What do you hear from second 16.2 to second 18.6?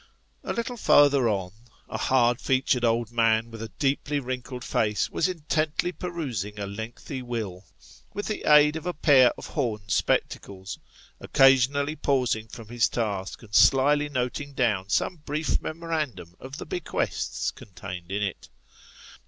of the bequests contained in it.